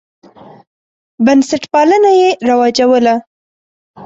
[1.25, 3.15] بنسټپالنه یې رواجوله.